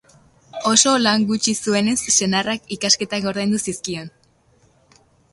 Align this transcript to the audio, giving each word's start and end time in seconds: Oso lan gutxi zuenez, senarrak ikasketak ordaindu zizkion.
Oso 0.69 0.93
lan 1.01 1.25
gutxi 1.31 1.53
zuenez, 1.65 1.93
senarrak 2.15 2.65
ikasketak 2.77 3.27
ordaindu 3.33 3.59
zizkion. 3.67 4.09